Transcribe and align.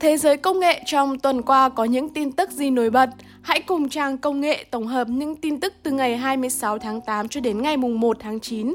Thế 0.00 0.16
giới 0.16 0.36
công 0.36 0.60
nghệ 0.60 0.82
trong 0.86 1.18
tuần 1.18 1.42
qua 1.42 1.68
có 1.68 1.84
những 1.84 2.08
tin 2.08 2.32
tức 2.32 2.50
gì 2.50 2.70
nổi 2.70 2.90
bật? 2.90 3.10
Hãy 3.42 3.60
cùng 3.60 3.88
trang 3.88 4.18
công 4.18 4.40
nghệ 4.40 4.64
tổng 4.70 4.86
hợp 4.86 5.08
những 5.08 5.36
tin 5.36 5.60
tức 5.60 5.72
từ 5.82 5.90
ngày 5.90 6.16
26 6.16 6.78
tháng 6.78 7.00
8 7.00 7.28
cho 7.28 7.40
đến 7.40 7.62
ngày 7.62 7.76
1 7.76 8.16
tháng 8.20 8.40
9. 8.40 8.74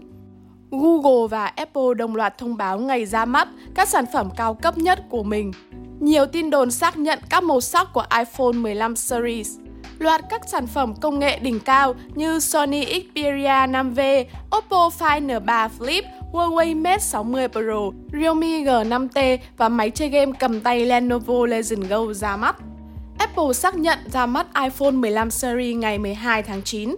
Google 0.71 1.27
và 1.29 1.45
Apple 1.45 1.93
đồng 1.97 2.15
loạt 2.15 2.37
thông 2.37 2.57
báo 2.57 2.79
ngày 2.79 3.05
ra 3.05 3.25
mắt 3.25 3.47
các 3.75 3.87
sản 3.87 4.05
phẩm 4.13 4.29
cao 4.37 4.53
cấp 4.53 4.77
nhất 4.77 4.99
của 5.09 5.23
mình. 5.23 5.51
Nhiều 5.99 6.25
tin 6.25 6.49
đồn 6.49 6.71
xác 6.71 6.97
nhận 6.97 7.19
các 7.29 7.43
màu 7.43 7.61
sắc 7.61 7.87
của 7.93 8.05
iPhone 8.17 8.51
15 8.51 8.95
series. 8.95 9.57
Loạt 9.99 10.21
các 10.29 10.41
sản 10.47 10.67
phẩm 10.67 10.93
công 11.01 11.19
nghệ 11.19 11.39
đỉnh 11.39 11.59
cao 11.59 11.95
như 12.15 12.39
Sony 12.39 12.85
Xperia 12.85 13.67
5V, 13.67 14.25
Oppo 14.57 14.89
Find 14.99 15.27
N3 15.27 15.69
Flip, 15.79 16.03
Huawei 16.31 16.75
Mate 16.75 16.99
60 16.99 17.47
Pro, 17.47 17.91
Realme 18.13 18.47
G5T 18.47 19.37
và 19.57 19.69
máy 19.69 19.89
chơi 19.89 20.09
game 20.09 20.31
cầm 20.39 20.61
tay 20.61 20.85
Lenovo 20.85 21.45
Legion 21.45 21.87
Go 21.89 22.13
ra 22.13 22.37
mắt. 22.37 22.55
Apple 23.17 23.53
xác 23.53 23.75
nhận 23.75 23.99
ra 24.13 24.25
mắt 24.25 24.47
iPhone 24.63 24.91
15 24.91 25.31
series 25.31 25.75
ngày 25.75 25.99
12 25.99 26.43
tháng 26.43 26.61
9. 26.63 26.95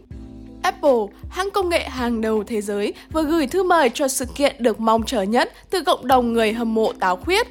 Apple, 0.61 0.99
hãng 1.29 1.51
công 1.51 1.69
nghệ 1.69 1.89
hàng 1.89 2.21
đầu 2.21 2.43
thế 2.43 2.61
giới, 2.61 2.93
vừa 3.13 3.23
gửi 3.23 3.47
thư 3.47 3.63
mời 3.63 3.89
cho 3.93 4.07
sự 4.07 4.25
kiện 4.25 4.55
được 4.59 4.79
mong 4.79 5.03
chờ 5.05 5.21
nhất 5.21 5.51
từ 5.69 5.83
cộng 5.83 6.07
đồng 6.07 6.33
người 6.33 6.53
hâm 6.53 6.73
mộ 6.73 6.93
táo 6.93 7.15
khuyết. 7.15 7.47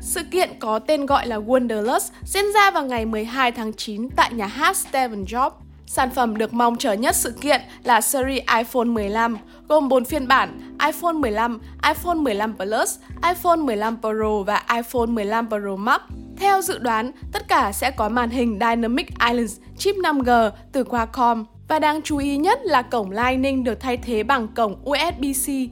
Sự 0.00 0.20
kiện 0.30 0.50
có 0.58 0.78
tên 0.78 1.06
gọi 1.06 1.26
là 1.26 1.38
Wonderlust 1.38 2.10
diễn 2.24 2.44
ra 2.54 2.70
vào 2.70 2.84
ngày 2.84 3.06
12 3.06 3.52
tháng 3.52 3.72
9 3.72 4.08
tại 4.16 4.32
nhà 4.32 4.46
hát 4.46 4.76
Steven 4.76 5.24
Jobs. 5.24 5.50
Sản 5.92 6.10
phẩm 6.10 6.36
được 6.36 6.54
mong 6.54 6.76
chờ 6.76 6.92
nhất 6.92 7.16
sự 7.16 7.30
kiện 7.40 7.60
là 7.84 8.00
series 8.00 8.42
iPhone 8.58 8.84
15, 8.84 9.36
gồm 9.68 9.88
4 9.88 10.04
phiên 10.04 10.28
bản 10.28 10.76
iPhone 10.86 11.12
15, 11.12 11.60
iPhone 11.88 12.14
15 12.14 12.54
Plus, 12.56 12.98
iPhone 13.28 13.56
15 13.56 13.96
Pro 14.00 14.42
và 14.46 14.62
iPhone 14.74 15.06
15 15.06 15.48
Pro 15.48 15.76
Max. 15.76 16.00
Theo 16.36 16.62
dự 16.62 16.78
đoán, 16.78 17.10
tất 17.32 17.48
cả 17.48 17.72
sẽ 17.72 17.90
có 17.90 18.08
màn 18.08 18.30
hình 18.30 18.58
Dynamic 18.60 19.08
Islands 19.28 19.56
chip 19.78 19.94
5G 19.96 20.50
từ 20.72 20.84
Qualcomm. 20.84 21.44
Và 21.68 21.78
đáng 21.78 22.00
chú 22.02 22.16
ý 22.16 22.36
nhất 22.36 22.58
là 22.62 22.82
cổng 22.82 23.10
Lightning 23.10 23.64
được 23.64 23.80
thay 23.80 23.96
thế 23.96 24.22
bằng 24.22 24.48
cổng 24.48 24.84
USB-C. 24.84 25.68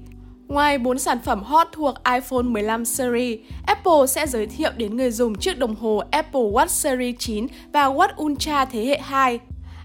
Ngoài 0.48 0.78
4 0.78 0.98
sản 0.98 1.18
phẩm 1.24 1.42
hot 1.42 1.68
thuộc 1.72 1.94
iPhone 2.14 2.42
15 2.42 2.84
series, 2.84 3.38
Apple 3.66 4.06
sẽ 4.08 4.26
giới 4.26 4.46
thiệu 4.46 4.70
đến 4.76 4.96
người 4.96 5.10
dùng 5.10 5.34
chiếc 5.34 5.58
đồng 5.58 5.74
hồ 5.76 6.02
Apple 6.10 6.40
Watch 6.40 6.66
Series 6.66 7.14
9 7.18 7.46
và 7.72 7.84
Watch 7.88 8.22
Ultra 8.22 8.64
thế 8.64 8.84
hệ 8.84 8.98
2. 9.02 9.40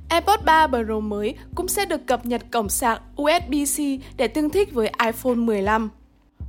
AirPods 0.10 0.44
3 0.46 0.68
Pro 0.68 1.00
mới 1.00 1.36
cũng 1.56 1.68
sẽ 1.68 1.86
được 1.86 2.08
cập 2.08 2.26
nhật 2.26 2.42
cổng 2.52 2.70
sạc 2.70 3.02
USB-C 3.16 4.00
để 4.18 4.28
tương 4.28 4.50
thích 4.50 4.74
với 4.74 4.92
iPhone 5.06 5.36
15. 5.36 5.90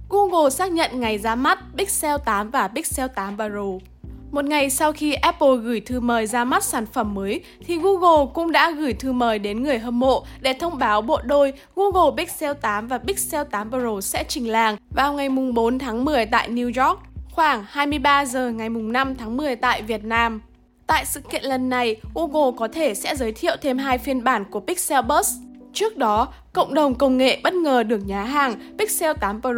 Google 0.09 0.51
xác 0.51 0.73
nhận 0.73 1.01
ngày 1.01 1.19
ra 1.19 1.35
mắt 1.35 1.59
Pixel 1.77 2.17
8 2.25 2.51
và 2.51 2.69
Pixel 2.69 3.07
8 3.15 3.37
Pro. 3.37 3.95
Một 4.31 4.45
ngày 4.45 4.71
sau 4.71 4.93
khi 4.93 5.13
Apple 5.13 5.57
gửi 5.63 5.81
thư 5.81 6.01
mời 6.01 6.27
ra 6.27 6.45
mắt 6.45 6.65
sản 6.65 6.87
phẩm 6.87 7.15
mới, 7.15 7.41
thì 7.67 7.79
Google 7.79 8.27
cũng 8.35 8.53
đã 8.53 8.71
gửi 8.71 8.93
thư 8.93 9.13
mời 9.13 9.39
đến 9.39 9.63
người 9.63 9.79
hâm 9.79 10.01
mộ 10.01 10.25
để 10.41 10.53
thông 10.53 10.79
báo 10.79 11.03
bộ 11.03 11.21
đôi 11.25 11.53
Google 11.77 12.17
Pixel 12.17 12.53
8 12.61 12.89
và 12.89 12.99
Pixel 12.99 13.43
8 13.51 13.71
Pro 13.71 14.01
sẽ 14.01 14.25
trình 14.29 14.49
làng 14.49 14.77
vào 14.91 15.13
ngày 15.13 15.29
4 15.29 15.79
tháng 15.79 16.05
10 16.05 16.27
tại 16.27 16.49
New 16.49 16.87
York, 16.87 17.01
khoảng 17.33 17.65
23 17.69 18.25
giờ 18.25 18.51
ngày 18.51 18.69
5 18.69 19.15
tháng 19.15 19.37
10 19.37 19.57
tại 19.57 19.83
Việt 19.83 20.05
Nam. 20.05 20.41
Tại 20.87 21.05
sự 21.07 21.21
kiện 21.21 21.45
lần 21.45 21.69
này, 21.69 21.97
Google 22.15 22.57
có 22.57 22.69
thể 22.69 22.95
sẽ 22.95 23.17
giới 23.17 23.33
thiệu 23.33 23.57
thêm 23.63 23.79
hai 23.79 23.99
phiên 23.99 24.25
bản 24.25 24.45
của 24.51 24.61
Pixel 24.61 25.05
Buds. 25.05 25.33
Trước 25.73 25.97
đó, 25.97 26.29
cộng 26.53 26.75
đồng 26.75 26.95
công 26.95 27.17
nghệ 27.17 27.41
bất 27.43 27.55
ngờ 27.55 27.83
được 27.83 28.01
nhá 28.07 28.25
hàng 28.25 28.55
Pixel 28.79 29.17
8 29.21 29.41
Pro 29.41 29.51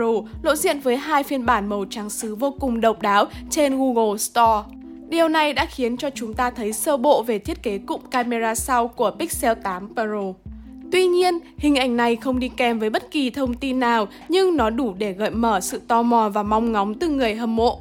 lộ 0.43 0.55
diện 0.55 0.81
với 0.81 0.97
hai 0.97 1.23
phiên 1.23 1.47
bản 1.47 1.69
màu 1.69 1.85
trắng 1.91 2.11
sứ 2.11 2.35
vô 2.35 2.55
cùng 2.61 2.81
độc 2.81 3.03
đáo 3.03 3.27
trên 3.51 3.79
Google 3.79 4.19
Store. 4.19 4.63
Điều 5.09 5.29
này 5.29 5.53
đã 5.53 5.67
khiến 5.67 5.97
cho 5.97 6.11
chúng 6.11 6.35
ta 6.35 6.51
thấy 6.51 6.73
sơ 6.73 6.97
bộ 6.97 7.23
về 7.23 7.39
thiết 7.39 7.63
kế 7.63 7.79
cụm 7.79 8.01
camera 8.11 8.55
sau 8.55 8.89
của 8.89 9.11
Pixel 9.19 9.59
8 9.63 9.95
Pro. 9.95 10.33
Tuy 10.93 11.07
nhiên, 11.07 11.39
hình 11.59 11.77
ảnh 11.77 11.97
này 11.97 12.17
không 12.17 12.39
đi 12.39 12.49
kèm 12.57 12.79
với 12.79 12.91
bất 12.91 13.11
kỳ 13.11 13.31
thông 13.31 13.55
tin 13.55 13.81
nào 13.81 14.09
nhưng 14.29 14.57
nó 14.57 14.71
đủ 14.71 14.95
để 14.99 15.13
gợi 15.13 15.31
mở 15.31 15.61
sự 15.61 15.81
tò 15.89 16.03
mò 16.03 16.29
và 16.29 16.43
mong 16.43 16.73
ngóng 16.73 16.95
từ 16.95 17.09
người 17.09 17.35
hâm 17.35 17.57
mộ. 17.57 17.81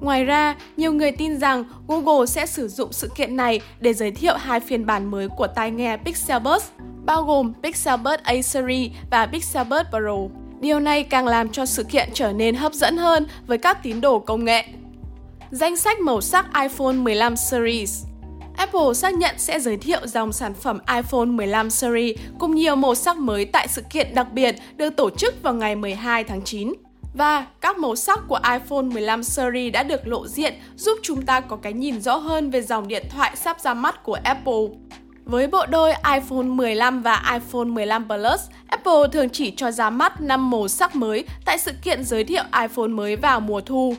Ngoài 0.00 0.24
ra, 0.24 0.56
nhiều 0.76 0.92
người 0.92 1.12
tin 1.12 1.38
rằng 1.38 1.64
Google 1.88 2.26
sẽ 2.26 2.46
sử 2.46 2.68
dụng 2.68 2.92
sự 2.92 3.10
kiện 3.16 3.36
này 3.36 3.60
để 3.80 3.94
giới 3.94 4.10
thiệu 4.10 4.34
hai 4.36 4.60
phiên 4.60 4.86
bản 4.86 5.10
mới 5.10 5.28
của 5.28 5.46
tai 5.46 5.70
nghe 5.70 5.96
Pixel 5.96 6.42
Buds, 6.42 6.64
bao 7.04 7.22
gồm 7.22 7.52
Pixel 7.62 8.00
Buds 8.00 8.22
A 8.22 8.34
Series 8.42 8.92
và 9.10 9.26
Pixel 9.26 9.66
Buds 9.66 9.88
Pro. 9.90 10.16
Điều 10.60 10.80
này 10.80 11.02
càng 11.02 11.26
làm 11.26 11.48
cho 11.48 11.66
sự 11.66 11.84
kiện 11.84 12.08
trở 12.14 12.32
nên 12.32 12.54
hấp 12.54 12.72
dẫn 12.72 12.96
hơn 12.96 13.26
với 13.46 13.58
các 13.58 13.82
tín 13.82 14.00
đồ 14.00 14.18
công 14.18 14.44
nghệ. 14.44 14.64
Danh 15.50 15.76
sách 15.76 16.00
màu 16.00 16.20
sắc 16.20 16.46
iPhone 16.62 16.92
15 16.92 17.36
series 17.36 18.04
Apple 18.56 18.94
xác 18.94 19.14
nhận 19.14 19.34
sẽ 19.38 19.60
giới 19.60 19.76
thiệu 19.76 20.06
dòng 20.06 20.32
sản 20.32 20.54
phẩm 20.54 20.78
iPhone 20.96 21.24
15 21.24 21.70
series 21.70 22.18
cùng 22.38 22.54
nhiều 22.54 22.76
màu 22.76 22.94
sắc 22.94 23.16
mới 23.16 23.44
tại 23.44 23.68
sự 23.68 23.82
kiện 23.90 24.14
đặc 24.14 24.32
biệt 24.32 24.56
được 24.76 24.96
tổ 24.96 25.10
chức 25.10 25.42
vào 25.42 25.54
ngày 25.54 25.76
12 25.76 26.24
tháng 26.24 26.42
9. 26.42 26.72
Và 27.16 27.46
các 27.60 27.78
màu 27.78 27.96
sắc 27.96 28.20
của 28.28 28.40
iPhone 28.52 28.82
15 28.82 29.22
series 29.22 29.72
đã 29.72 29.82
được 29.82 30.06
lộ 30.06 30.26
diện 30.26 30.54
giúp 30.76 30.98
chúng 31.02 31.22
ta 31.22 31.40
có 31.40 31.56
cái 31.56 31.72
nhìn 31.72 32.00
rõ 32.00 32.16
hơn 32.16 32.50
về 32.50 32.62
dòng 32.62 32.88
điện 32.88 33.06
thoại 33.10 33.36
sắp 33.36 33.60
ra 33.60 33.74
mắt 33.74 34.02
của 34.02 34.18
Apple. 34.24 34.62
Với 35.24 35.46
bộ 35.46 35.66
đôi 35.66 35.92
iPhone 36.14 36.42
15 36.42 37.02
và 37.02 37.22
iPhone 37.32 37.64
15 37.64 38.08
Plus, 38.08 38.40
Apple 38.66 39.08
thường 39.12 39.30
chỉ 39.30 39.50
cho 39.56 39.70
ra 39.70 39.90
mắt 39.90 40.20
5 40.20 40.50
màu 40.50 40.68
sắc 40.68 40.96
mới 40.96 41.24
tại 41.44 41.58
sự 41.58 41.72
kiện 41.82 42.04
giới 42.04 42.24
thiệu 42.24 42.42
iPhone 42.62 42.88
mới 42.88 43.16
vào 43.16 43.40
mùa 43.40 43.60
thu. 43.60 43.94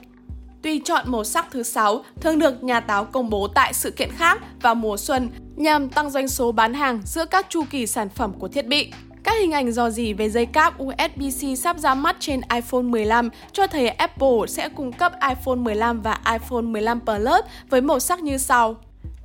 Tuy 0.61 0.79
chọn 0.79 1.03
màu 1.07 1.23
sắc 1.23 1.47
thứ 1.51 1.63
6 1.63 2.03
thường 2.21 2.39
được 2.39 2.63
nhà 2.63 2.79
táo 2.79 3.05
công 3.05 3.29
bố 3.29 3.47
tại 3.47 3.73
sự 3.73 3.91
kiện 3.91 4.09
khác 4.11 4.41
vào 4.61 4.75
mùa 4.75 4.97
xuân 4.97 5.29
nhằm 5.55 5.89
tăng 5.89 6.09
doanh 6.09 6.27
số 6.27 6.51
bán 6.51 6.73
hàng 6.73 7.01
giữa 7.05 7.25
các 7.25 7.45
chu 7.49 7.63
kỳ 7.69 7.87
sản 7.87 8.09
phẩm 8.09 8.33
của 8.39 8.47
thiết 8.47 8.67
bị. 8.67 8.91
Các 9.27 9.39
hình 9.39 9.51
ảnh 9.51 9.71
dò 9.71 9.89
dỉ 9.89 10.13
về 10.13 10.29
dây 10.29 10.45
cáp 10.45 10.79
USB-C 10.79 11.55
sắp 11.55 11.77
ra 11.77 11.95
mắt 11.95 12.15
trên 12.19 12.41
iPhone 12.53 12.81
15 12.81 13.29
cho 13.51 13.67
thấy 13.67 13.87
Apple 13.87 14.47
sẽ 14.47 14.69
cung 14.69 14.91
cấp 14.91 15.11
iPhone 15.29 15.55
15 15.55 16.01
và 16.01 16.19
iPhone 16.31 16.61
15 16.61 16.99
Plus 16.99 17.45
với 17.69 17.81
màu 17.81 17.99
sắc 17.99 18.19
như 18.19 18.37
sau. 18.37 18.75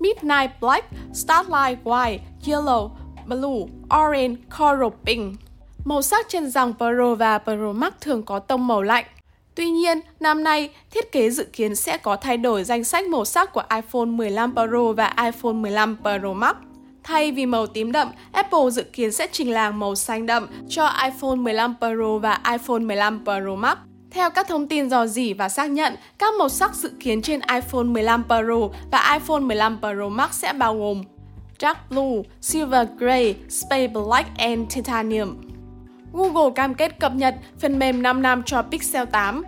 Midnight 0.01 0.51
Black, 0.61 0.87
Starlight 1.15 1.85
White, 1.85 2.19
Yellow, 2.45 2.91
Blue, 3.27 3.67
Orange, 4.03 4.37
Coral 4.59 4.89
Pink. 5.05 5.35
Màu 5.85 6.03
sắc 6.03 6.27
trên 6.29 6.51
dòng 6.51 6.75
Pro 6.79 7.15
và 7.15 7.39
Pro 7.39 7.73
Max 7.73 7.93
thường 8.01 8.23
có 8.23 8.39
tông 8.39 8.67
màu 8.67 8.83
lạnh. 8.83 9.05
Tuy 9.55 9.71
nhiên, 9.71 10.01
năm 10.21 10.45
nay, 10.45 10.71
thiết 10.91 11.13
kế 11.13 11.31
dự 11.31 11.45
kiến 11.53 11.77
sẽ 11.77 11.97
có 11.97 12.17
thay 12.17 12.37
đổi 12.37 12.65
danh 12.65 12.85
sách 12.85 13.07
màu 13.07 13.25
sắc 13.25 13.53
của 13.53 13.65
iPhone 13.75 14.05
15 14.05 14.53
Pro 14.53 14.93
và 14.97 15.15
iPhone 15.25 15.53
15 15.53 15.97
Pro 16.03 16.33
Max. 16.33 16.57
Thay 17.05 17.33
vì 17.33 17.47
màu 17.47 17.67
tím 17.67 17.93
đậm, 17.93 18.09
Apple 18.33 18.71
dự 18.71 18.83
kiến 18.83 19.13
sẽ 19.13 19.27
trình 19.33 19.51
làng 19.51 19.79
màu 19.79 19.95
xanh 19.95 20.27
đậm 20.27 20.47
cho 20.69 20.91
iPhone 21.05 21.37
15 21.37 21.75
Pro 21.79 22.19
và 22.19 22.41
iPhone 22.53 22.79
15 22.79 23.25
Pro 23.25 23.55
Max. 23.57 23.79
Theo 24.11 24.31
các 24.31 24.49
thông 24.49 24.69
tin 24.69 24.91
dò 24.91 25.07
dỉ 25.07 25.33
và 25.33 25.49
xác 25.49 25.71
nhận, 25.71 25.97
các 26.19 26.35
màu 26.39 26.49
sắc 26.49 26.75
dự 26.75 26.91
kiến 27.01 27.23
trên 27.23 27.41
iPhone 27.55 27.85
15 27.85 28.25
Pro 28.25 28.69
và 28.91 29.13
iPhone 29.13 29.41
15 29.41 29.79
Pro 29.79 30.09
Max 30.09 30.31
sẽ 30.31 30.53
bao 30.53 30.79
gồm 30.79 31.03
Dark 31.61 31.79
Blue, 31.91 32.23
Silver 32.41 32.89
Gray, 32.99 33.37
Space 33.49 33.89
Black 33.89 34.39
and 34.39 34.75
Titanium. 34.75 35.37
Google 36.13 36.53
cam 36.55 36.75
kết 36.75 36.99
cập 37.01 37.15
nhật 37.15 37.35
phần 37.59 37.79
mềm 37.79 38.03
5 38.03 38.23
năm 38.23 38.43
cho 38.43 38.63
Pixel 38.63 39.05
8. 39.13 39.45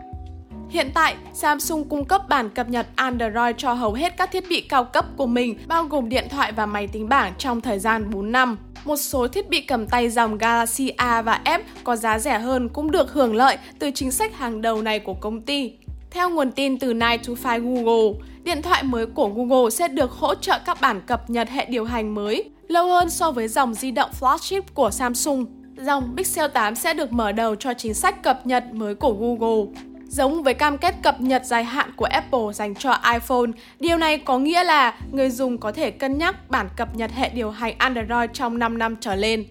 Hiện 0.74 0.90
tại, 0.94 1.16
Samsung 1.32 1.84
cung 1.88 2.04
cấp 2.04 2.28
bản 2.28 2.50
cập 2.50 2.68
nhật 2.68 2.86
Android 2.94 3.56
cho 3.58 3.72
hầu 3.72 3.92
hết 3.92 4.16
các 4.16 4.30
thiết 4.32 4.44
bị 4.48 4.60
cao 4.60 4.84
cấp 4.84 5.06
của 5.16 5.26
mình, 5.26 5.58
bao 5.66 5.84
gồm 5.84 6.08
điện 6.08 6.26
thoại 6.30 6.52
và 6.52 6.66
máy 6.66 6.86
tính 6.86 7.08
bảng 7.08 7.32
trong 7.38 7.60
thời 7.60 7.78
gian 7.78 8.10
4 8.10 8.32
năm. 8.32 8.58
Một 8.84 8.96
số 8.96 9.28
thiết 9.28 9.48
bị 9.48 9.60
cầm 9.60 9.86
tay 9.86 10.10
dòng 10.10 10.38
Galaxy 10.38 10.88
A 10.88 11.22
và 11.22 11.40
F 11.44 11.58
có 11.84 11.96
giá 11.96 12.18
rẻ 12.18 12.38
hơn 12.38 12.68
cũng 12.68 12.90
được 12.90 13.12
hưởng 13.12 13.34
lợi 13.34 13.56
từ 13.78 13.90
chính 13.90 14.10
sách 14.10 14.34
hàng 14.34 14.62
đầu 14.62 14.82
này 14.82 14.98
của 14.98 15.14
công 15.14 15.42
ty. 15.42 15.72
Theo 16.10 16.30
nguồn 16.30 16.52
tin 16.52 16.78
từ 16.78 16.92
9 16.92 16.98
to 16.98 17.50
5 17.58 17.74
Google, 17.74 18.26
điện 18.44 18.62
thoại 18.62 18.82
mới 18.82 19.06
của 19.06 19.28
Google 19.28 19.70
sẽ 19.70 19.88
được 19.88 20.10
hỗ 20.12 20.34
trợ 20.34 20.58
các 20.66 20.80
bản 20.80 21.00
cập 21.06 21.30
nhật 21.30 21.48
hệ 21.48 21.64
điều 21.64 21.84
hành 21.84 22.14
mới, 22.14 22.50
lâu 22.68 22.88
hơn 22.88 23.10
so 23.10 23.30
với 23.30 23.48
dòng 23.48 23.74
di 23.74 23.90
động 23.90 24.10
flagship 24.20 24.62
của 24.74 24.90
Samsung. 24.90 25.46
Dòng 25.76 26.14
Pixel 26.16 26.50
8 26.50 26.74
sẽ 26.74 26.94
được 26.94 27.12
mở 27.12 27.32
đầu 27.32 27.54
cho 27.54 27.74
chính 27.74 27.94
sách 27.94 28.22
cập 28.22 28.46
nhật 28.46 28.64
mới 28.72 28.94
của 28.94 29.12
Google. 29.12 29.93
Giống 30.16 30.42
với 30.42 30.54
cam 30.54 30.78
kết 30.78 30.94
cập 31.02 31.20
nhật 31.20 31.44
dài 31.44 31.64
hạn 31.64 31.90
của 31.96 32.04
Apple 32.04 32.52
dành 32.54 32.74
cho 32.74 32.98
iPhone, 33.12 33.50
điều 33.80 33.96
này 33.96 34.18
có 34.18 34.38
nghĩa 34.38 34.64
là 34.64 34.98
người 35.12 35.30
dùng 35.30 35.58
có 35.58 35.72
thể 35.72 35.90
cân 35.90 36.18
nhắc 36.18 36.50
bản 36.50 36.68
cập 36.76 36.96
nhật 36.96 37.10
hệ 37.12 37.28
điều 37.28 37.50
hành 37.50 37.74
Android 37.78 38.30
trong 38.32 38.58
5 38.58 38.78
năm 38.78 38.96
trở 39.00 39.14
lên. 39.14 39.44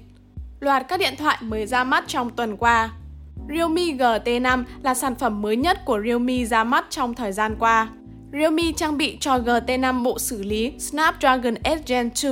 Loạt 0.60 0.86
các 0.88 1.00
điện 1.00 1.14
thoại 1.18 1.38
mới 1.42 1.68
ra 1.68 1.84
mắt 1.84 2.04
trong 2.08 2.30
tuần 2.30 2.58
qua. 2.58 2.92
Realme 3.50 3.82
GT5 3.82 4.64
là 4.84 4.94
sản 4.94 5.16
phẩm 5.16 5.42
mới 5.42 5.56
nhất 5.56 5.86
của 5.86 6.00
Realme 6.06 6.46
ra 6.46 6.64
mắt 6.64 6.86
trong 6.90 7.14
thời 7.14 7.32
gian 7.32 7.56
qua. 7.60 7.90
Realme 8.34 8.64
trang 8.76 8.98
bị 8.98 9.18
cho 9.20 9.38
GT5 9.38 10.04
bộ 10.04 10.20
xử 10.20 10.44
lý 10.44 10.80
Snapdragon 10.80 11.56
S 11.64 11.88
Gen 11.88 12.10
2. 12.24 12.32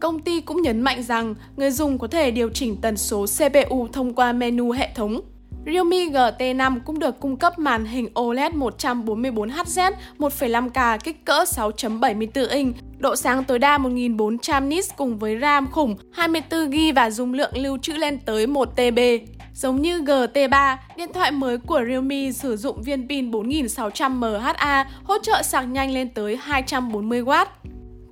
Công 0.00 0.20
ty 0.20 0.40
cũng 0.40 0.62
nhấn 0.62 0.80
mạnh 0.80 1.02
rằng 1.02 1.34
người 1.56 1.70
dùng 1.70 1.98
có 1.98 2.06
thể 2.06 2.30
điều 2.30 2.50
chỉnh 2.50 2.76
tần 2.80 2.96
số 2.96 3.26
CPU 3.26 3.88
thông 3.92 4.14
qua 4.14 4.32
menu 4.32 4.70
hệ 4.70 4.88
thống 4.94 5.20
Realme 5.66 5.96
GT5 5.96 6.80
cũng 6.84 6.98
được 6.98 7.20
cung 7.20 7.36
cấp 7.36 7.58
màn 7.58 7.84
hình 7.84 8.08
OLED 8.20 8.52
144Hz 8.52 9.92
1,5K 10.18 10.98
kích 11.04 11.24
cỡ 11.24 11.44
6.74 11.44 12.48
inch, 12.50 12.76
độ 12.98 13.16
sáng 13.16 13.44
tối 13.44 13.58
đa 13.58 13.78
1400 13.78 14.68
nits 14.68 14.90
cùng 14.96 15.18
với 15.18 15.38
RAM 15.40 15.70
khủng 15.70 15.96
24GB 16.16 16.94
và 16.94 17.10
dung 17.10 17.34
lượng 17.34 17.52
lưu 17.54 17.78
trữ 17.78 17.92
lên 17.92 18.18
tới 18.18 18.46
1TB. 18.46 19.20
Giống 19.54 19.82
như 19.82 20.00
GT3, 20.00 20.76
điện 20.96 21.08
thoại 21.14 21.32
mới 21.32 21.58
của 21.58 21.80
Realme 21.88 22.30
sử 22.32 22.56
dụng 22.56 22.82
viên 22.82 23.08
pin 23.08 23.30
4600 23.30 24.20
mAh 24.20 24.86
hỗ 25.04 25.14
trợ 25.22 25.42
sạc 25.42 25.68
nhanh 25.68 25.90
lên 25.90 26.08
tới 26.08 26.38
240W. 26.48 27.46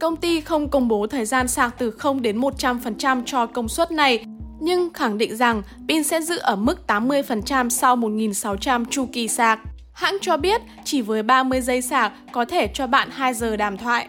Công 0.00 0.16
ty 0.16 0.40
không 0.40 0.68
công 0.68 0.88
bố 0.88 1.06
thời 1.06 1.24
gian 1.24 1.48
sạc 1.48 1.74
từ 1.78 1.90
0 1.90 2.22
đến 2.22 2.40
100% 2.40 3.22
cho 3.26 3.46
công 3.46 3.68
suất 3.68 3.90
này, 3.90 4.24
nhưng 4.66 4.92
khẳng 4.92 5.18
định 5.18 5.36
rằng 5.36 5.62
pin 5.88 6.02
sẽ 6.02 6.20
giữ 6.20 6.38
ở 6.38 6.56
mức 6.56 6.78
80% 6.86 7.68
sau 7.68 7.96
1.600 7.96 8.84
chu 8.84 9.06
kỳ 9.12 9.28
sạc. 9.28 9.60
Hãng 9.92 10.16
cho 10.20 10.36
biết 10.36 10.60
chỉ 10.84 11.02
với 11.02 11.22
30 11.22 11.60
giây 11.60 11.82
sạc 11.82 12.12
có 12.32 12.44
thể 12.44 12.68
cho 12.74 12.86
bạn 12.86 13.08
2 13.10 13.34
giờ 13.34 13.56
đàm 13.56 13.76
thoại. 13.76 14.08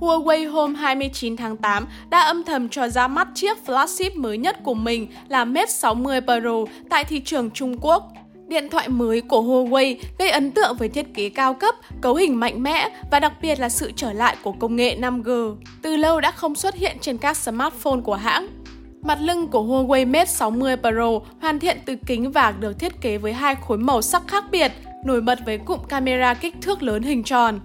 Huawei 0.00 0.50
hôm 0.50 0.74
29 0.74 1.36
tháng 1.36 1.56
8 1.56 1.86
đã 2.10 2.20
âm 2.20 2.44
thầm 2.44 2.68
cho 2.68 2.88
ra 2.88 3.08
mắt 3.08 3.28
chiếc 3.34 3.58
flagship 3.66 4.10
mới 4.16 4.38
nhất 4.38 4.56
của 4.64 4.74
mình 4.74 5.06
là 5.28 5.44
Mate 5.44 5.66
60 5.66 6.20
Pro 6.20 6.64
tại 6.90 7.04
thị 7.04 7.20
trường 7.20 7.50
Trung 7.50 7.76
Quốc. 7.80 8.12
Điện 8.46 8.68
thoại 8.70 8.88
mới 8.88 9.20
của 9.20 9.42
Huawei 9.42 9.96
gây 10.18 10.30
ấn 10.30 10.50
tượng 10.50 10.76
với 10.76 10.88
thiết 10.88 11.14
kế 11.14 11.28
cao 11.28 11.54
cấp, 11.54 11.74
cấu 12.00 12.14
hình 12.14 12.40
mạnh 12.40 12.62
mẽ 12.62 12.88
và 13.10 13.20
đặc 13.20 13.32
biệt 13.42 13.60
là 13.60 13.68
sự 13.68 13.92
trở 13.96 14.12
lại 14.12 14.36
của 14.42 14.52
công 14.52 14.76
nghệ 14.76 14.96
5G. 15.00 15.56
Từ 15.82 15.96
lâu 15.96 16.20
đã 16.20 16.30
không 16.30 16.54
xuất 16.54 16.74
hiện 16.74 16.96
trên 17.00 17.18
các 17.18 17.36
smartphone 17.36 18.00
của 18.04 18.14
hãng. 18.14 18.63
Mặt 19.04 19.18
lưng 19.20 19.48
của 19.48 19.62
Huawei 19.62 20.06
Mate 20.06 20.24
60 20.24 20.76
Pro 20.76 21.18
hoàn 21.40 21.60
thiện 21.60 21.78
từ 21.86 21.96
kính 22.06 22.32
và 22.32 22.52
được 22.60 22.78
thiết 22.78 23.00
kế 23.00 23.18
với 23.18 23.32
hai 23.32 23.54
khối 23.54 23.78
màu 23.78 24.02
sắc 24.02 24.22
khác 24.28 24.44
biệt, 24.50 24.72
nổi 25.04 25.20
bật 25.20 25.38
với 25.46 25.58
cụm 25.58 25.80
camera 25.88 26.34
kích 26.34 26.54
thước 26.62 26.82
lớn 26.82 27.02
hình 27.02 27.24
tròn. 27.24 27.60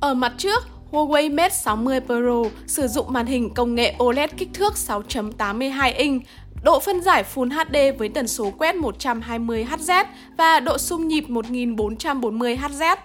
Ở 0.00 0.14
mặt 0.14 0.32
trước, 0.38 0.62
Huawei 0.90 1.34
Mate 1.34 1.54
60 1.54 2.00
Pro 2.00 2.42
sử 2.66 2.88
dụng 2.88 3.12
màn 3.12 3.26
hình 3.26 3.54
công 3.54 3.74
nghệ 3.74 3.94
OLED 4.02 4.30
kích 4.36 4.48
thước 4.54 4.74
6.82 4.74 5.92
inch, 5.96 6.22
độ 6.62 6.80
phân 6.80 7.02
giải 7.02 7.24
Full 7.34 7.50
HD 7.50 7.98
với 7.98 8.08
tần 8.08 8.28
số 8.28 8.50
quét 8.58 8.74
120Hz 8.74 10.04
và 10.38 10.60
độ 10.60 10.78
xung 10.78 11.08
nhịp 11.08 11.24
1440Hz. 11.28 12.96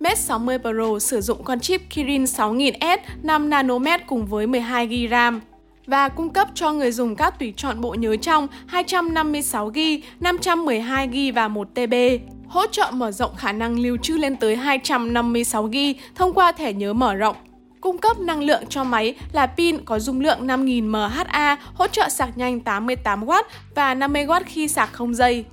Mate 0.00 0.14
60 0.14 0.58
Pro 0.58 0.98
sử 0.98 1.20
dụng 1.20 1.44
con 1.44 1.60
chip 1.60 1.80
Kirin 1.94 2.24
6000S 2.24 2.98
5 3.22 3.50
nanomet 3.50 4.06
cùng 4.06 4.26
với 4.26 4.46
12GB 4.46 5.10
RAM 5.10 5.40
và 5.86 6.08
cung 6.08 6.30
cấp 6.30 6.48
cho 6.54 6.72
người 6.72 6.92
dùng 6.92 7.16
các 7.16 7.38
tùy 7.38 7.52
chọn 7.56 7.80
bộ 7.80 7.94
nhớ 7.94 8.16
trong 8.16 8.46
256GB, 8.70 10.00
512GB 10.20 11.32
và 11.34 11.48
1TB. 11.48 12.18
Hỗ 12.48 12.66
trợ 12.66 12.90
mở 12.92 13.10
rộng 13.10 13.36
khả 13.36 13.52
năng 13.52 13.78
lưu 13.78 13.96
trữ 13.96 14.16
lên 14.16 14.36
tới 14.36 14.56
256GB 14.56 15.94
thông 16.14 16.34
qua 16.34 16.52
thẻ 16.52 16.72
nhớ 16.72 16.92
mở 16.92 17.14
rộng. 17.14 17.36
Cung 17.80 17.98
cấp 17.98 18.20
năng 18.20 18.42
lượng 18.42 18.62
cho 18.68 18.84
máy 18.84 19.14
là 19.32 19.46
pin 19.46 19.84
có 19.84 19.98
dung 19.98 20.20
lượng 20.20 20.46
5000 20.46 20.86
mAh, 20.86 21.58
hỗ 21.74 21.86
trợ 21.86 22.08
sạc 22.08 22.38
nhanh 22.38 22.60
88W 22.64 23.42
và 23.74 23.94
50W 23.94 24.42
khi 24.46 24.68
sạc 24.68 24.92
không 24.92 25.14
dây. 25.14 25.44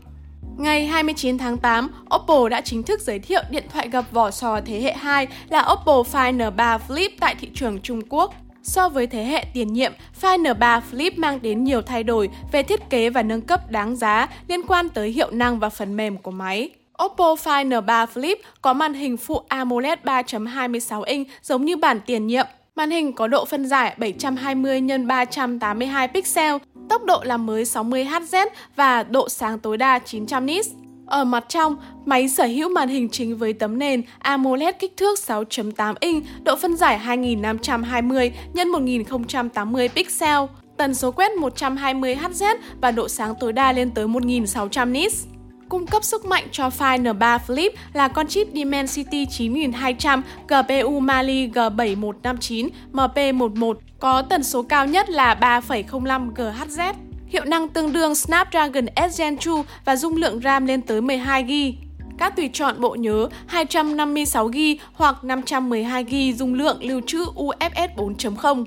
Ngày 0.58 0.88
29 0.88 1.38
tháng 1.38 1.58
8, 1.58 1.90
Oppo 2.16 2.50
đã 2.50 2.62
chính 2.62 2.84
thức 2.84 3.02
giới 3.02 3.20
thiệu 3.20 3.42
điện 3.50 3.64
thoại 3.74 3.90
gập 3.90 4.12
vỏ 4.12 4.32
sò 4.32 4.60
thế 4.66 4.82
hệ 4.82 4.94
2 4.94 5.28
là 5.50 5.68
Oppo 5.74 6.04
Find 6.12 6.38
N3 6.38 6.80
Flip 6.88 7.10
tại 7.20 7.36
thị 7.40 7.50
trường 7.54 7.82
Trung 7.82 8.02
Quốc. 8.10 8.34
So 8.64 8.90
với 8.90 9.08
thế 9.08 9.24
hệ 9.24 9.46
tiền 9.54 9.74
nhiệm, 9.74 9.92
Find 10.22 10.42
N3 10.42 10.82
Flip 10.92 11.12
mang 11.16 11.42
đến 11.42 11.64
nhiều 11.64 11.82
thay 11.82 12.04
đổi 12.04 12.30
về 12.52 12.64
thiết 12.64 12.90
kế 12.90 13.10
và 13.10 13.24
nâng 13.24 13.42
cấp 13.42 13.72
đáng 13.72 13.96
giá 13.96 14.28
liên 14.48 14.62
quan 14.68 14.90
tới 14.90 15.10
hiệu 15.10 15.32
năng 15.32 15.60
và 15.60 15.70
phần 15.70 15.98
mềm 15.98 16.18
của 16.18 16.32
máy. 16.32 16.70
Oppo 17.04 17.36
Find 17.44 17.70
N3 17.70 18.08
Flip 18.14 18.36
có 18.62 18.74
màn 18.74 18.94
hình 18.94 19.18
Full 19.28 19.44
AMOLED 19.48 20.00
3.26 20.04 21.04
inch 21.04 21.28
giống 21.42 21.66
như 21.66 21.78
bản 21.78 22.00
tiền 22.06 22.28
nhiệm. 22.28 22.46
Màn 22.76 22.92
hình 22.92 23.14
có 23.14 23.28
độ 23.28 23.46
phân 23.46 23.68
giải 23.68 23.96
720 23.98 24.82
x 24.88 24.92
382 25.08 26.08
pixel, 26.08 26.56
tốc 26.90 27.04
độ 27.04 27.22
làm 27.24 27.46
mới 27.46 27.66
60 27.66 28.06
Hz 28.06 28.48
và 28.76 29.04
độ 29.04 29.30
sáng 29.30 29.60
tối 29.60 29.78
đa 29.78 30.00
900 30.00 30.46
nits. 30.46 30.70
Ở 31.10 31.24
mặt 31.24 31.46
trong, 31.50 31.76
máy 32.06 32.30
sở 32.30 32.46
hữu 32.46 32.70
màn 32.70 32.90
hình 32.90 33.10
chính 33.10 33.38
với 33.38 33.54
tấm 33.54 33.80
nền 33.80 34.02
AMOLED 34.20 34.76
kích 34.80 34.98
thước 34.98 35.20
6.8 35.28 35.96
inch, 36.00 36.24
độ 36.44 36.56
phân 36.56 36.76
giải 36.78 36.98
2520 36.98 38.32
x 38.54 38.58
1080 38.68 39.90
pixel, 39.90 40.40
tần 40.78 40.96
số 40.96 41.12
quét 41.12 41.32
120 41.32 42.16
Hz 42.16 42.56
và 42.82 42.92
độ 42.92 43.08
sáng 43.08 43.34
tối 43.40 43.54
đa 43.54 43.72
lên 43.72 43.92
tới 43.92 44.08
1600 44.08 44.94
nits. 44.94 45.26
Cung 45.70 45.88
cấp 45.88 46.04
sức 46.04 46.26
mạnh 46.26 46.44
cho 46.52 46.70
file 46.80 47.04
N3 47.04 47.40
Flip 47.48 47.70
là 47.94 48.08
con 48.08 48.28
chip 48.28 48.48
Dimensity 48.54 49.26
9200 49.26 50.24
GPU 50.48 51.00
Mali 51.00 51.48
G7159 51.48 52.70
MP11 52.94 53.74
có 54.00 54.22
tần 54.22 54.44
số 54.44 54.64
cao 54.64 54.86
nhất 54.86 55.10
là 55.10 55.36
3,05 55.42 56.34
GHz. 56.34 56.94
Hiệu 57.30 57.46
năng 57.46 57.70
tương 57.70 57.94
đương 57.94 58.16
Snapdragon 58.16 58.86
S 59.12 59.20
Gen 59.20 59.38
2 59.46 59.56
và 59.86 59.96
dung 59.96 60.16
lượng 60.16 60.40
RAM 60.44 60.66
lên 60.66 60.82
tới 60.82 61.02
12GB. 61.02 61.74
Các 62.18 62.36
tùy 62.36 62.50
chọn 62.54 62.82
bộ 62.82 62.96
nhớ 62.96 63.30
256GB 63.52 64.76
hoặc 64.94 65.16
512GB 65.22 66.36
dung 66.36 66.54
lượng 66.54 66.84
lưu 66.84 67.02
trữ 67.08 67.26
UFS 67.36 67.88
4.0. 67.96 68.66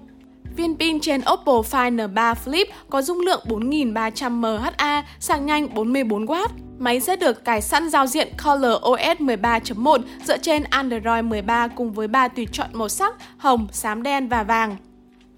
Viên 0.57 0.77
pin 0.77 1.01
trên 1.01 1.21
Oppo 1.33 1.53
Find 1.53 1.97
N3 1.97 2.35
Flip 2.45 2.65
có 2.91 3.03
dung 3.03 3.21
lượng 3.21 3.41
4300 3.49 4.41
mAh, 4.41 5.05
sạc 5.21 5.43
nhanh 5.43 5.67
44W. 5.67 6.47
Máy 6.79 7.01
sẽ 7.01 7.17
được 7.17 7.45
cài 7.45 7.63
sẵn 7.63 7.89
giao 7.89 8.07
diện 8.07 8.29
Color 8.45 8.75
OS 8.75 9.21
13.1 9.21 9.99
dựa 10.25 10.39
trên 10.39 10.65
Android 10.71 11.25
13 11.25 11.69
cùng 11.69 11.93
với 11.93 12.09
ba 12.09 12.29
tùy 12.29 12.47
chọn 12.53 12.69
màu 12.73 12.89
sắc 12.89 13.15
hồng, 13.39 13.67
xám 13.73 14.03
đen 14.03 14.29
và 14.29 14.43
vàng. 14.43 14.77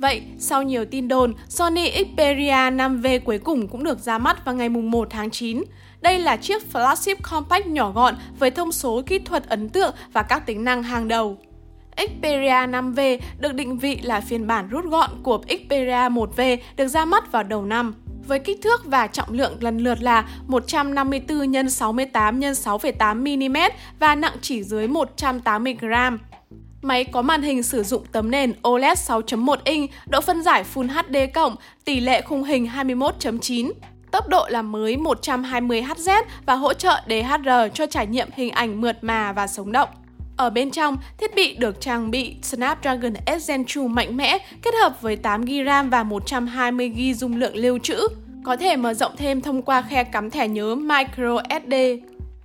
Vậy, 0.05 0.23
sau 0.39 0.63
nhiều 0.63 0.85
tin 0.85 1.09
đồn, 1.09 1.35
Sony 1.49 1.91
Xperia 1.91 2.71
5V 2.71 3.21
cuối 3.25 3.39
cùng 3.39 3.69
cũng 3.69 3.85
được 3.85 3.99
ra 3.99 4.19
mắt 4.19 4.45
vào 4.45 4.55
ngày 4.55 4.69
1 4.69 5.09
tháng 5.11 5.31
9. 5.31 5.63
Đây 6.01 6.19
là 6.19 6.37
chiếc 6.37 6.63
flagship 6.73 7.15
compact 7.23 7.67
nhỏ 7.67 7.91
gọn 7.91 8.15
với 8.39 8.51
thông 8.51 8.73
số 8.73 9.03
kỹ 9.07 9.19
thuật 9.19 9.49
ấn 9.49 9.69
tượng 9.69 9.95
và 10.13 10.23
các 10.23 10.47
tính 10.47 10.65
năng 10.65 10.83
hàng 10.83 11.09
đầu. 11.09 11.37
Xperia 11.97 12.67
5V 12.67 13.19
được 13.39 13.55
định 13.55 13.79
vị 13.79 13.97
là 14.03 14.21
phiên 14.21 14.47
bản 14.47 14.69
rút 14.69 14.85
gọn 14.85 15.11
của 15.23 15.41
Xperia 15.49 16.09
1V 16.09 16.57
được 16.77 16.89
ra 16.89 17.05
mắt 17.05 17.33
vào 17.33 17.43
đầu 17.43 17.65
năm. 17.65 17.95
Với 18.27 18.39
kích 18.39 18.63
thước 18.63 18.85
và 18.85 19.07
trọng 19.07 19.33
lượng 19.33 19.57
lần 19.61 19.79
lượt 19.79 20.03
là 20.03 20.29
154 20.47 21.69
x 21.69 21.73
68 21.73 22.41
x 22.41 22.69
6,8 22.69 23.49
mm 23.49 23.57
và 23.99 24.15
nặng 24.15 24.37
chỉ 24.41 24.63
dưới 24.63 24.89
180 24.89 25.77
g. 25.81 25.87
Máy 26.85 27.05
có 27.05 27.23
màn 27.23 27.43
hình 27.43 27.63
sử 27.63 27.83
dụng 27.83 28.05
tấm 28.13 28.31
nền 28.31 28.53
OLED 28.69 28.99
6.1 28.99 29.57
inch, 29.65 29.91
độ 30.07 30.21
phân 30.21 30.43
giải 30.43 30.65
Full 30.75 30.89
HD+, 30.89 31.17
tỷ 31.85 32.01
lệ 32.01 32.21
khung 32.21 32.45
hình 32.45 32.69
21.9 32.77 33.73
tốc 34.11 34.29
độ 34.29 34.47
là 34.49 34.63
mới 34.63 34.97
120Hz 34.97 36.23
và 36.47 36.55
hỗ 36.55 36.75
trợ 36.75 37.01
DHR 37.07 37.49
cho 37.75 37.87
trải 37.87 38.07
nghiệm 38.07 38.29
hình 38.35 38.51
ảnh 38.51 38.81
mượt 38.81 38.99
mà 39.05 39.33
và 39.33 39.47
sống 39.47 39.73
động. 39.73 39.89
Ở 40.37 40.51
bên 40.51 40.71
trong, 40.71 40.97
thiết 41.19 41.35
bị 41.35 41.55
được 41.55 41.81
trang 41.81 42.11
bị 42.11 42.37
Snapdragon 42.43 43.15
S 43.41 43.49
Gen 43.49 43.65
2 43.77 43.89
mạnh 43.89 44.17
mẽ 44.17 44.39
kết 44.63 44.75
hợp 44.83 45.03
với 45.03 45.19
8GB 45.23 45.67
RAM 45.67 45.91
và 45.91 46.05
120GB 46.05 47.15
dung 47.15 47.37
lượng 47.37 47.57
lưu 47.57 47.79
trữ. 47.79 48.09
Có 48.45 48.57
thể 48.57 48.77
mở 48.77 48.95
rộng 48.95 49.13
thêm 49.17 49.41
thông 49.41 49.63
qua 49.63 49.83
khe 49.83 50.05
cắm 50.05 50.31
thẻ 50.31 50.49
nhớ 50.49 50.75
microSD. 50.75 51.75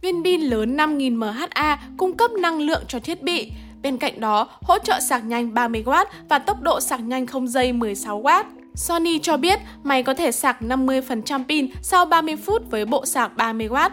Viên 0.01 0.23
pin 0.23 0.41
lớn 0.41 0.77
5000 0.77 1.15
mAh 1.15 1.49
cung 1.97 2.17
cấp 2.17 2.31
năng 2.31 2.61
lượng 2.61 2.83
cho 2.87 2.99
thiết 2.99 3.23
bị. 3.23 3.51
Bên 3.81 3.97
cạnh 3.97 4.19
đó, 4.19 4.47
hỗ 4.61 4.79
trợ 4.79 4.99
sạc 4.99 5.25
nhanh 5.25 5.53
30W 5.53 6.05
và 6.29 6.39
tốc 6.39 6.61
độ 6.61 6.79
sạc 6.79 6.99
nhanh 6.99 7.25
không 7.25 7.47
dây 7.47 7.73
16W. 7.73 8.43
Sony 8.75 9.19
cho 9.19 9.37
biết 9.37 9.59
máy 9.83 10.03
có 10.03 10.13
thể 10.13 10.31
sạc 10.31 10.61
50% 10.61 11.43
pin 11.45 11.67
sau 11.81 12.05
30 12.05 12.35
phút 12.35 12.71
với 12.71 12.85
bộ 12.85 13.05
sạc 13.05 13.31
30W. 13.37 13.89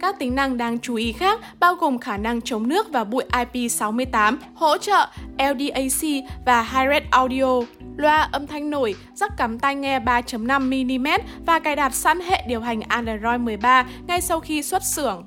Các 0.00 0.18
tính 0.18 0.34
năng 0.34 0.56
đáng 0.56 0.78
chú 0.78 0.94
ý 0.94 1.12
khác 1.12 1.40
bao 1.60 1.74
gồm 1.74 1.98
khả 1.98 2.16
năng 2.16 2.40
chống 2.40 2.68
nước 2.68 2.92
và 2.92 3.04
bụi 3.04 3.24
IP68, 3.30 4.36
hỗ 4.54 4.78
trợ 4.78 5.06
LDAC 5.38 6.24
và 6.46 6.62
Hi-Res 6.62 7.02
Audio, 7.10 7.60
loa 7.96 8.28
âm 8.32 8.46
thanh 8.46 8.70
nổi, 8.70 8.94
rắc 9.14 9.36
cắm 9.36 9.58
tai 9.58 9.74
nghe 9.74 10.00
3.5mm 10.00 11.18
và 11.46 11.58
cài 11.58 11.76
đặt 11.76 11.94
sẵn 11.94 12.20
hệ 12.20 12.44
điều 12.48 12.60
hành 12.60 12.80
Android 12.80 13.40
13 13.40 13.86
ngay 14.06 14.20
sau 14.20 14.40
khi 14.40 14.62
xuất 14.62 14.82
xưởng. 14.84 15.24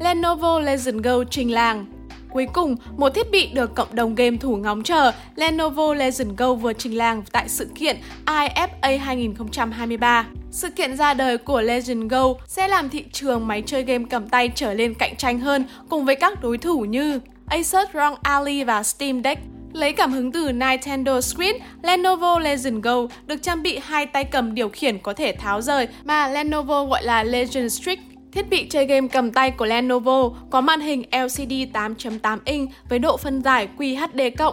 Lenovo 0.00 0.60
Legion 0.60 1.02
Go 1.02 1.24
trình 1.30 1.52
làng 1.52 1.86
Cuối 2.32 2.46
cùng, 2.52 2.76
một 2.96 3.14
thiết 3.14 3.30
bị 3.30 3.46
được 3.46 3.74
cộng 3.74 3.94
đồng 3.94 4.14
game 4.14 4.36
thủ 4.36 4.56
ngóng 4.56 4.82
chờ, 4.82 5.12
Lenovo 5.36 5.94
Legion 5.94 6.36
Go 6.36 6.54
vừa 6.54 6.72
trình 6.72 6.96
làng 6.96 7.22
tại 7.32 7.48
sự 7.48 7.68
kiện 7.74 7.96
IFA 8.26 8.98
2023. 8.98 10.26
Sự 10.50 10.70
kiện 10.70 10.96
ra 10.96 11.14
đời 11.14 11.38
của 11.38 11.60
Legend 11.60 12.12
Go 12.12 12.34
sẽ 12.46 12.68
làm 12.68 12.90
thị 12.90 13.04
trường 13.12 13.46
máy 13.46 13.62
chơi 13.66 13.82
game 13.82 14.04
cầm 14.10 14.28
tay 14.28 14.50
trở 14.54 14.74
lên 14.74 14.94
cạnh 14.94 15.16
tranh 15.16 15.40
hơn 15.40 15.64
cùng 15.88 16.04
với 16.04 16.16
các 16.16 16.42
đối 16.42 16.58
thủ 16.58 16.80
như 16.80 17.20
Acer 17.46 17.88
ROG 17.94 18.14
Ally 18.22 18.64
và 18.64 18.82
Steam 18.82 19.22
Deck. 19.22 19.40
Lấy 19.72 19.92
cảm 19.92 20.12
hứng 20.12 20.32
từ 20.32 20.52
Nintendo 20.52 21.18
Switch, 21.18 21.58
Lenovo 21.82 22.38
Legend 22.38 22.84
Go 22.84 22.96
được 23.26 23.42
trang 23.42 23.62
bị 23.62 23.78
hai 23.82 24.06
tay 24.06 24.24
cầm 24.24 24.54
điều 24.54 24.68
khiển 24.68 24.98
có 24.98 25.12
thể 25.12 25.32
tháo 25.32 25.62
rời 25.62 25.88
mà 26.04 26.28
Lenovo 26.28 26.84
gọi 26.84 27.02
là 27.02 27.22
Legend 27.22 27.82
Stick 27.82 28.11
Thiết 28.32 28.48
bị 28.50 28.66
chơi 28.70 28.86
game 28.86 29.08
cầm 29.08 29.32
tay 29.32 29.50
của 29.50 29.66
Lenovo 29.66 30.30
có 30.50 30.60
màn 30.60 30.80
hình 30.80 31.02
LCD 31.12 31.52
8.8 31.72 32.38
inch 32.44 32.70
với 32.88 32.98
độ 32.98 33.16
phân 33.16 33.42
giải 33.42 33.68
QHD+, 33.78 34.52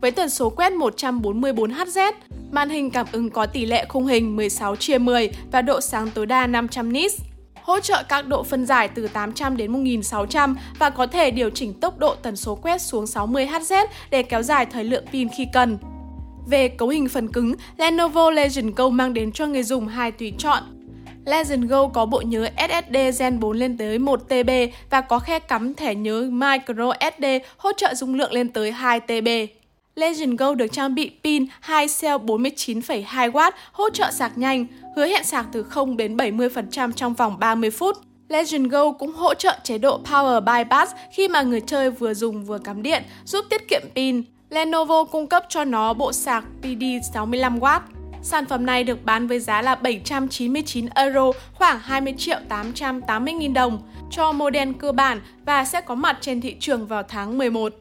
với 0.00 0.10
tần 0.10 0.30
số 0.30 0.50
quét 0.50 0.72
144Hz, 0.72 2.12
màn 2.50 2.70
hình 2.70 2.90
cảm 2.90 3.06
ứng 3.12 3.30
có 3.30 3.46
tỷ 3.46 3.66
lệ 3.66 3.84
khung 3.88 4.06
hình 4.06 4.36
16 4.36 4.76
chia 4.76 4.98
10 4.98 5.30
và 5.52 5.62
độ 5.62 5.80
sáng 5.80 6.10
tối 6.10 6.26
đa 6.26 6.46
500 6.46 6.92
nits 6.92 7.20
hỗ 7.62 7.80
trợ 7.80 8.02
các 8.08 8.26
độ 8.26 8.42
phân 8.42 8.66
giải 8.66 8.88
từ 8.88 9.08
800 9.08 9.56
đến 9.56 9.72
1600 9.72 10.56
và 10.78 10.90
có 10.90 11.06
thể 11.06 11.30
điều 11.30 11.50
chỉnh 11.50 11.74
tốc 11.74 11.98
độ 11.98 12.14
tần 12.14 12.36
số 12.36 12.54
quét 12.54 12.82
xuống 12.82 13.06
60 13.06 13.46
Hz 13.46 13.86
để 14.10 14.22
kéo 14.22 14.42
dài 14.42 14.66
thời 14.66 14.84
lượng 14.84 15.04
pin 15.12 15.28
khi 15.28 15.46
cần. 15.52 15.78
Về 16.46 16.68
cấu 16.68 16.88
hình 16.88 17.08
phần 17.08 17.32
cứng, 17.32 17.54
Lenovo 17.76 18.30
Legion 18.30 18.74
Go 18.74 18.88
mang 18.88 19.14
đến 19.14 19.32
cho 19.32 19.46
người 19.46 19.62
dùng 19.62 19.88
hai 19.88 20.12
tùy 20.12 20.32
chọn. 20.38 20.77
Legend 21.28 21.70
Go 21.70 21.88
có 21.88 22.06
bộ 22.06 22.20
nhớ 22.20 22.48
SSD 22.56 22.96
Gen 23.18 23.40
4 23.40 23.56
lên 23.56 23.78
tới 23.78 23.98
1 23.98 24.16
TB 24.16 24.50
và 24.90 25.00
có 25.00 25.18
khe 25.18 25.38
cắm 25.38 25.74
thẻ 25.74 25.94
nhớ 25.94 26.28
micro 26.30 26.92
SD 27.00 27.24
hỗ 27.56 27.72
trợ 27.76 27.94
dung 27.94 28.14
lượng 28.14 28.32
lên 28.32 28.48
tới 28.48 28.72
2 28.72 29.00
TB. 29.00 29.28
Legend 29.94 30.40
Go 30.40 30.54
được 30.54 30.66
trang 30.72 30.94
bị 30.94 31.10
pin 31.24 31.46
2 31.60 31.86
cell 32.00 32.16
49,2W 32.16 33.50
hỗ 33.72 33.90
trợ 33.90 34.10
sạc 34.10 34.38
nhanh, 34.38 34.66
hứa 34.96 35.06
hẹn 35.06 35.24
sạc 35.24 35.46
từ 35.52 35.62
0 35.62 35.96
đến 35.96 36.16
70% 36.16 36.92
trong 36.92 37.14
vòng 37.14 37.38
30 37.38 37.70
phút. 37.70 37.96
Legend 38.28 38.70
Go 38.70 38.92
cũng 38.92 39.12
hỗ 39.12 39.34
trợ 39.34 39.56
chế 39.64 39.78
độ 39.78 40.00
Power 40.04 40.40
Bypass 40.40 40.92
khi 41.12 41.28
mà 41.28 41.42
người 41.42 41.60
chơi 41.60 41.90
vừa 41.90 42.14
dùng 42.14 42.44
vừa 42.44 42.58
cắm 42.58 42.82
điện, 42.82 43.02
giúp 43.24 43.44
tiết 43.50 43.68
kiệm 43.68 43.82
pin. 43.94 44.22
Lenovo 44.50 45.04
cung 45.04 45.26
cấp 45.26 45.44
cho 45.48 45.64
nó 45.64 45.94
bộ 45.94 46.12
sạc 46.12 46.44
PD 46.62 46.82
65W. 47.14 47.80
Sản 48.22 48.46
phẩm 48.46 48.66
này 48.66 48.84
được 48.84 49.04
bán 49.04 49.26
với 49.26 49.40
giá 49.40 49.62
là 49.62 49.74
799 49.74 50.86
euro, 50.94 51.32
khoảng 51.54 51.80
20 51.80 52.14
triệu 52.18 52.38
880 52.48 53.34
nghìn 53.34 53.54
đồng 53.54 53.82
cho 54.10 54.32
model 54.32 54.72
cơ 54.78 54.92
bản 54.92 55.20
và 55.46 55.64
sẽ 55.64 55.80
có 55.80 55.94
mặt 55.94 56.18
trên 56.20 56.40
thị 56.40 56.56
trường 56.60 56.86
vào 56.86 57.02
tháng 57.02 57.38
11. 57.38 57.74